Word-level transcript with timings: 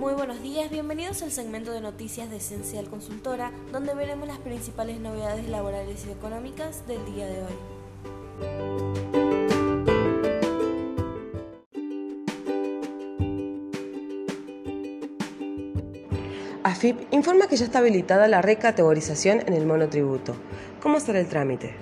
Muy 0.00 0.14
buenos 0.14 0.40
días, 0.40 0.70
bienvenidos 0.70 1.22
al 1.22 1.30
segmento 1.30 1.72
de 1.72 1.82
noticias 1.82 2.30
de 2.30 2.38
Esencial 2.38 2.88
Consultora, 2.88 3.52
donde 3.70 3.94
veremos 3.94 4.26
las 4.26 4.38
principales 4.38 4.98
novedades 4.98 5.46
laborales 5.46 6.06
y 6.06 6.10
económicas 6.10 6.86
del 6.88 7.04
día 7.04 7.26
de 7.26 7.42
hoy. 7.42 7.52
AFIP 16.62 16.96
informa 17.10 17.46
que 17.46 17.56
ya 17.56 17.66
está 17.66 17.80
habilitada 17.80 18.26
la 18.26 18.40
recategorización 18.40 19.42
en 19.46 19.52
el 19.52 19.66
monotributo. 19.66 20.34
¿Cómo 20.80 20.98
será 20.98 21.20
el 21.20 21.28
trámite? 21.28 21.74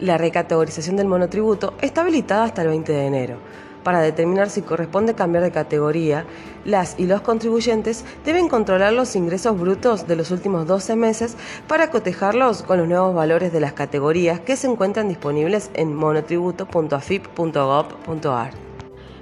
La 0.00 0.18
recategorización 0.18 0.96
del 0.96 1.06
monotributo 1.06 1.74
está 1.80 2.00
habilitada 2.00 2.46
hasta 2.46 2.62
el 2.62 2.68
20 2.70 2.92
de 2.92 3.06
enero. 3.06 3.38
Para 3.84 4.00
determinar 4.00 4.50
si 4.50 4.62
corresponde 4.62 5.14
cambiar 5.14 5.44
de 5.44 5.52
categoría, 5.52 6.24
las 6.64 6.98
y 6.98 7.06
los 7.06 7.20
contribuyentes 7.20 8.04
deben 8.24 8.48
controlar 8.48 8.94
los 8.94 9.14
ingresos 9.14 9.60
brutos 9.60 10.08
de 10.08 10.16
los 10.16 10.30
últimos 10.30 10.66
12 10.66 10.96
meses 10.96 11.36
para 11.68 11.90
cotejarlos 11.90 12.62
con 12.62 12.78
los 12.78 12.88
nuevos 12.88 13.14
valores 13.14 13.52
de 13.52 13.60
las 13.60 13.74
categorías 13.74 14.40
que 14.40 14.56
se 14.56 14.66
encuentran 14.66 15.08
disponibles 15.08 15.70
en 15.74 15.94
monotributo.afip.gov.ar. 15.94 18.73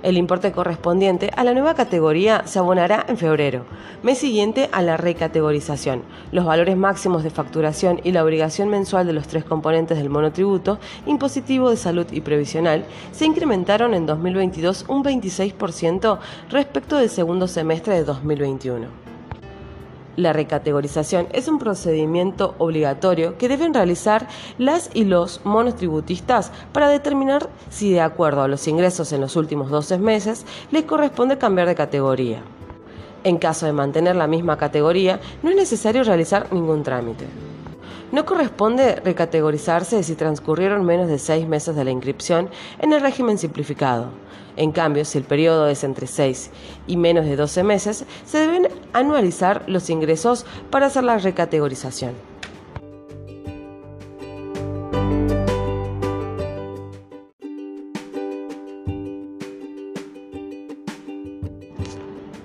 El 0.02 0.16
importe 0.16 0.51
correspondiente 0.51 1.30
a 1.37 1.45
la 1.45 1.52
nueva 1.52 1.74
categoría 1.74 2.42
se 2.45 2.59
abonará 2.59 3.06
en 3.06 3.16
febrero, 3.16 3.66
mes 4.02 4.19
siguiente 4.19 4.69
a 4.73 4.83
la 4.83 4.97
recategorización. 4.97 6.02
Los 6.33 6.45
valores 6.45 6.77
máximos 6.77 7.23
de 7.23 7.30
facturación 7.30 8.01
y 8.02 8.11
la 8.11 8.25
obligación 8.25 8.69
mensual 8.69 9.06
de 9.06 9.12
los 9.12 9.28
tres 9.28 9.45
componentes 9.45 9.98
del 9.98 10.11
monotributo, 10.11 10.80
impositivo 11.06 11.70
de 11.70 11.77
salud 11.77 12.06
y 12.11 12.20
previsional, 12.20 12.84
se 13.12 13.27
incrementaron 13.27 13.95
en 13.95 14.06
2022 14.06 14.87
un 14.88 15.05
26% 15.05 16.19
respecto 16.50 16.97
del 16.97 17.09
segundo 17.09 17.47
semestre 17.47 17.95
de 17.95 18.03
2021. 18.03 19.02
La 20.16 20.34
recategorización 20.34 21.27
es 21.32 21.48
un 21.48 21.58
procedimiento 21.58 22.55
obligatorio 22.58 23.38
que 23.38 23.48
deben 23.48 23.72
realizar 23.72 24.28
las 24.58 24.91
y 24.92 25.05
los 25.05 25.41
monotributistas 25.44 26.52
para 26.72 26.88
determinar 26.88 27.48
si 27.70 27.92
de 27.92 28.02
acuerdo 28.02 28.42
a 28.42 28.48
los 28.48 28.68
ingresos 28.68 29.12
en 29.12 29.22
los 29.22 29.36
últimos 29.36 29.70
12 29.70 29.98
meses 29.98 30.44
les 30.70 30.84
corresponde 30.84 31.38
cambiar 31.38 31.66
de 31.66 31.74
categoría. 31.74 32.42
En 33.24 33.38
caso 33.38 33.66
de 33.66 33.72
mantener 33.72 34.16
la 34.16 34.27
misma 34.27 34.58
categoría, 34.58 35.20
no 35.42 35.50
es 35.50 35.56
necesario 35.56 36.02
realizar 36.05 36.52
ningún 36.52 36.83
trámite. 36.83 37.52
No 38.12 38.27
corresponde 38.27 38.96
recategorizarse 38.96 40.02
si 40.02 40.14
transcurrieron 40.16 40.84
menos 40.84 41.08
de 41.08 41.18
seis 41.18 41.48
meses 41.48 41.74
de 41.74 41.82
la 41.82 41.91
inscripción 41.91 42.50
en 42.78 42.92
el 42.92 43.00
régimen 43.00 43.38
simplificado. 43.38 44.10
En 44.55 44.70
cambio, 44.70 45.06
si 45.06 45.16
el 45.16 45.24
periodo 45.24 45.66
es 45.66 45.82
entre 45.82 46.06
6 46.06 46.50
y 46.86 46.98
menos 46.98 47.24
de 47.24 47.36
12 47.36 47.62
meses, 47.62 48.05
se 48.27 48.38
deben 48.38 48.68
anualizar 48.92 49.64
los 49.66 49.88
ingresos 49.88 50.44
para 50.70 50.86
hacer 50.86 51.05
la 51.05 51.16
recategorización. 51.16 52.12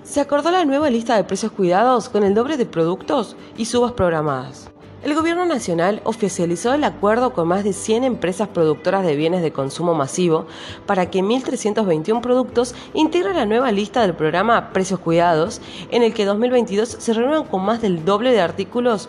Se 0.06 0.22
acordó 0.22 0.50
la 0.50 0.64
nueva 0.64 0.90
lista 0.90 1.18
de 1.18 1.26
precios 1.26 1.52
cuidados 1.52 2.08
con 2.08 2.24
el 2.24 2.34
doble 2.34 2.56
de 2.56 2.66
productos 2.66 3.36
y 3.58 3.66
subas 3.66 3.92
programadas. 3.92 4.67
El 5.08 5.16
Gobierno 5.16 5.46
Nacional 5.46 6.02
oficializó 6.04 6.74
el 6.74 6.84
acuerdo 6.84 7.32
con 7.32 7.48
más 7.48 7.64
de 7.64 7.72
100 7.72 8.04
empresas 8.04 8.50
productoras 8.50 9.06
de 9.06 9.16
bienes 9.16 9.42
de 9.42 9.54
consumo 9.54 9.94
masivo 9.94 10.48
para 10.86 11.10
que 11.10 11.22
1.321 11.24 12.20
productos 12.20 12.76
integren 12.94 13.38
la 13.38 13.46
nueva 13.46 13.72
lista 13.72 14.02
del 14.02 14.16
programa 14.16 14.74
Precios 14.74 15.00
Cuidados, 15.00 15.62
en 15.92 16.04
el 16.04 16.14
que 16.14 16.26
2022 16.26 16.90
se 16.90 17.14
reúnen 17.14 17.46
con 17.46 17.64
más 17.64 17.82
del 17.82 18.04
doble 18.04 18.34
de 18.34 18.42
artículos 18.42 19.08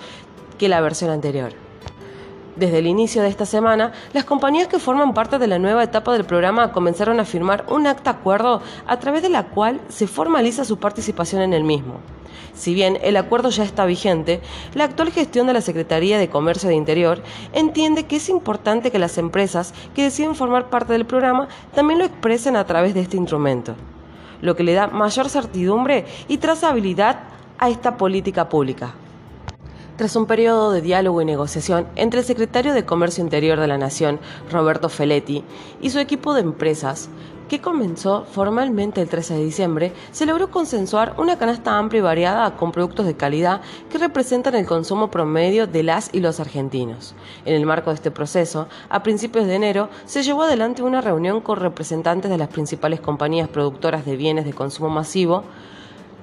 que 0.57 0.69
la 0.69 0.81
versión 0.81 1.11
anterior. 1.11 1.55
Desde 2.55 2.79
el 2.79 2.87
inicio 2.87 3.23
de 3.23 3.29
esta 3.29 3.45
semana, 3.45 3.91
las 4.13 4.25
compañías 4.25 4.69
que 4.69 4.79
forman 4.79 5.15
parte 5.15 5.41
de 5.41 5.49
la 5.49 5.59
nueva 5.59 5.83
etapa 5.83 6.13
del 6.13 6.25
programa 6.25 6.71
comenzaron 6.71 7.19
a 7.19 7.25
firmar 7.25 7.67
un 7.71 7.89
acta 7.89 8.11
acuerdo 8.11 8.63
a 8.87 9.01
través 9.01 9.23
de 9.23 9.31
la 9.31 9.49
cual 9.49 9.81
se 9.89 10.07
formaliza 10.07 10.65
su 10.65 10.77
participación 10.77 11.43
en 11.43 11.55
el 11.55 11.65
mismo. 11.65 11.95
Si 12.55 12.75
bien 12.75 12.99
el 13.03 13.17
acuerdo 13.17 13.51
ya 13.51 13.65
está 13.65 13.85
vigente, 13.87 14.41
la 14.75 14.85
actual 14.85 15.11
gestión 15.11 15.47
de 15.47 15.53
la 15.53 15.61
Secretaría 15.61 16.19
de 16.19 16.29
Comercio 16.29 16.69
de 16.69 16.75
Interior 16.75 17.23
entiende 17.53 18.07
que 18.07 18.17
es 18.17 18.29
importante 18.29 18.91
que 18.91 18.99
las 18.99 19.19
empresas 19.19 19.75
que 19.95 20.03
deciden 20.03 20.35
formar 20.35 20.71
parte 20.71 20.93
del 20.93 21.07
programa 21.07 21.49
también 21.75 21.99
lo 21.99 22.05
expresen 22.05 22.57
a 22.57 22.67
través 22.67 22.95
de 22.95 23.01
este 23.01 23.17
instrumento, 23.17 23.75
lo 24.41 24.57
que 24.57 24.65
le 24.65 24.75
da 24.75 24.89
mayor 24.89 25.29
certidumbre 25.29 26.05
y 26.29 26.39
trazabilidad 26.39 27.21
a 27.59 27.71
esta 27.71 27.97
política 27.97 28.49
pública. 28.49 28.95
Tras 29.97 30.15
un 30.15 30.27
periodo 30.27 30.71
de 30.71 30.81
diálogo 30.81 31.21
y 31.21 31.25
negociación 31.25 31.89
entre 31.97 32.21
el 32.21 32.27
secretario 32.27 32.73
de 32.73 32.85
Comercio 32.85 33.25
Interior 33.25 33.59
de 33.59 33.67
la 33.67 33.79
Nación, 33.79 34.21
Roberto 34.49 34.89
Feletti, 34.89 35.43
y 35.81 35.91
su 35.91 35.99
equipo 35.99 36.35
de 36.35 36.43
empresas, 36.43 37.09
que 37.49 37.61
comenzó 37.61 38.25
formalmente 38.25 39.01
el 39.01 39.09
13 39.09 39.35
de 39.35 39.45
diciembre, 39.45 39.93
se 40.13 40.27
logró 40.27 40.51
consensuar 40.51 41.15
una 41.19 41.39
canasta 41.39 41.79
amplia 41.79 41.99
y 41.99 42.03
variada 42.03 42.57
con 42.57 42.73
productos 42.73 43.07
de 43.07 43.17
calidad 43.17 43.63
que 43.91 43.99
representan 43.99 44.55
el 44.55 44.67
consumo 44.67 45.11
promedio 45.11 45.67
de 45.67 45.83
las 45.83 46.11
y 46.13 46.21
los 46.21 46.41
argentinos. 46.41 47.15
En 47.45 47.55
el 47.55 47.67
marco 47.67 47.91
de 47.91 47.95
este 47.95 48.11
proceso, 48.11 48.69
a 48.89 49.03
principios 49.03 49.47
de 49.47 49.55
enero, 49.55 49.89
se 50.05 50.23
llevó 50.23 50.43
adelante 50.43 50.83
una 50.83 51.01
reunión 51.01 51.41
con 51.41 51.59
representantes 51.59 52.31
de 52.31 52.39
las 52.39 52.49
principales 52.49 53.01
compañías 53.01 53.49
productoras 53.49 54.05
de 54.05 54.17
bienes 54.17 54.45
de 54.45 54.53
consumo 54.53 54.91
masivo. 54.91 55.45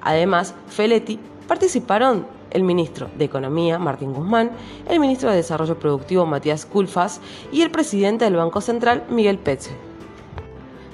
Además, 0.02 0.54
Feletti 0.68 1.18
participaron 1.48 2.26
el 2.50 2.62
ministro 2.62 3.08
de 3.18 3.24
Economía, 3.24 3.78
Martín 3.78 4.12
Guzmán, 4.14 4.52
el 4.88 5.00
ministro 5.00 5.30
de 5.30 5.36
Desarrollo 5.36 5.78
Productivo, 5.78 6.24
Matías 6.24 6.64
Culfas, 6.64 7.20
y 7.52 7.62
el 7.62 7.70
presidente 7.70 8.24
del 8.24 8.36
Banco 8.36 8.60
Central, 8.60 9.04
Miguel 9.10 9.38
Petze. 9.38 9.85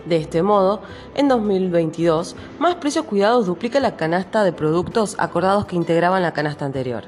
De 0.07 0.17
este 0.17 0.43
modo, 0.43 0.83
en 1.15 1.29
2022, 1.29 2.35
Más 2.59 2.75
Precios 2.77 3.05
Cuidados 3.05 3.47
duplica 3.47 3.79
la 3.79 3.97
canasta 3.97 4.43
de 4.43 4.53
productos 4.53 5.15
acordados 5.19 5.67
que 5.67 5.77
integraban 5.77 6.23
la 6.23 6.33
canasta 6.33 6.65
anterior. 6.65 7.05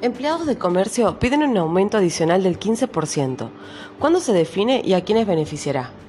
Empleados 0.00 0.46
de 0.46 0.58
comercio 0.58 1.18
piden 1.18 1.42
un 1.42 1.56
aumento 1.56 1.96
adicional 1.96 2.42
del 2.42 2.58
15%. 2.58 3.48
¿Cuándo 3.98 4.20
se 4.20 4.34
define 4.34 4.82
y 4.84 4.92
a 4.92 5.02
quiénes 5.02 5.26
beneficiará? 5.26 6.03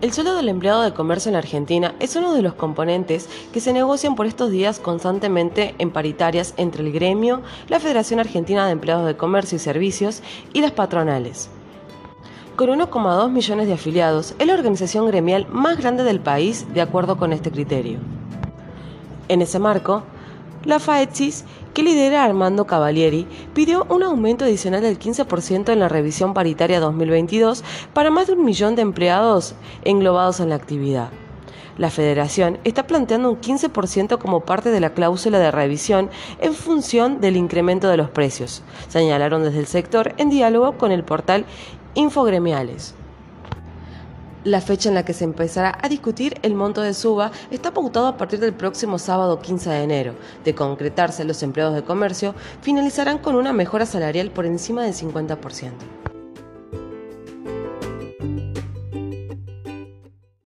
El 0.00 0.12
sueldo 0.12 0.36
del 0.36 0.48
empleado 0.48 0.82
de 0.82 0.94
comercio 0.94 1.28
en 1.28 1.34
Argentina 1.34 1.96
es 1.98 2.14
uno 2.14 2.32
de 2.32 2.40
los 2.40 2.54
componentes 2.54 3.28
que 3.52 3.58
se 3.58 3.72
negocian 3.72 4.14
por 4.14 4.26
estos 4.26 4.52
días 4.52 4.78
constantemente 4.78 5.74
en 5.78 5.90
paritarias 5.90 6.54
entre 6.56 6.84
el 6.84 6.92
gremio, 6.92 7.42
la 7.66 7.80
Federación 7.80 8.20
Argentina 8.20 8.64
de 8.64 8.70
Empleados 8.70 9.08
de 9.08 9.16
Comercio 9.16 9.56
y 9.56 9.58
Servicios 9.58 10.22
y 10.52 10.60
las 10.60 10.70
patronales. 10.70 11.50
Con 12.54 12.70
1,2 12.70 13.28
millones 13.32 13.66
de 13.66 13.72
afiliados, 13.72 14.36
es 14.38 14.46
la 14.46 14.54
organización 14.54 15.08
gremial 15.08 15.48
más 15.50 15.78
grande 15.78 16.04
del 16.04 16.20
país 16.20 16.72
de 16.72 16.80
acuerdo 16.80 17.16
con 17.16 17.32
este 17.32 17.50
criterio. 17.50 17.98
En 19.26 19.42
ese 19.42 19.58
marco, 19.58 20.04
la 20.64 20.78
FAETSIS, 20.78 21.44
que 21.74 21.82
lidera 21.82 22.24
Armando 22.24 22.66
Cavalieri, 22.66 23.26
pidió 23.54 23.86
un 23.88 24.02
aumento 24.02 24.44
adicional 24.44 24.82
del 24.82 24.98
15% 24.98 25.72
en 25.72 25.78
la 25.78 25.88
revisión 25.88 26.34
paritaria 26.34 26.80
2022 26.80 27.62
para 27.92 28.10
más 28.10 28.26
de 28.26 28.32
un 28.34 28.44
millón 28.44 28.74
de 28.74 28.82
empleados 28.82 29.54
englobados 29.84 30.40
en 30.40 30.48
la 30.48 30.56
actividad. 30.56 31.10
La 31.78 31.90
federación 31.90 32.58
está 32.64 32.88
planteando 32.88 33.30
un 33.30 33.40
15% 33.40 34.18
como 34.18 34.40
parte 34.40 34.70
de 34.70 34.80
la 34.80 34.90
cláusula 34.90 35.38
de 35.38 35.52
revisión 35.52 36.10
en 36.40 36.52
función 36.52 37.20
del 37.20 37.36
incremento 37.36 37.88
de 37.88 37.96
los 37.96 38.10
precios, 38.10 38.62
señalaron 38.88 39.44
desde 39.44 39.60
el 39.60 39.66
sector 39.66 40.12
en 40.16 40.28
diálogo 40.28 40.76
con 40.76 40.90
el 40.90 41.04
portal 41.04 41.44
Infogremiales. 41.94 42.97
La 44.48 44.62
fecha 44.62 44.88
en 44.88 44.94
la 44.94 45.04
que 45.04 45.12
se 45.12 45.24
empezará 45.24 45.78
a 45.82 45.90
discutir 45.90 46.38
el 46.40 46.54
monto 46.54 46.80
de 46.80 46.94
suba 46.94 47.32
está 47.50 47.74
pautado 47.74 48.06
a 48.06 48.16
partir 48.16 48.40
del 48.40 48.54
próximo 48.54 48.98
sábado 48.98 49.40
15 49.40 49.68
de 49.68 49.82
enero. 49.82 50.14
De 50.42 50.54
concretarse, 50.54 51.24
los 51.24 51.42
empleados 51.42 51.74
de 51.74 51.82
comercio 51.82 52.34
finalizarán 52.62 53.18
con 53.18 53.34
una 53.34 53.52
mejora 53.52 53.84
salarial 53.84 54.30
por 54.30 54.46
encima 54.46 54.84
del 54.84 54.94
50%. 54.94 56.07